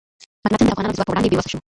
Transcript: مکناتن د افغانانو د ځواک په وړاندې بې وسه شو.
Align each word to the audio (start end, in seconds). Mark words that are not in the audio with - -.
مکناتن 0.43 0.65
د 0.67 0.69
افغانانو 0.71 0.93
د 0.93 0.97
ځواک 0.97 1.07
په 1.07 1.11
وړاندې 1.11 1.29
بې 1.31 1.37
وسه 1.37 1.49
شو. 1.51 1.59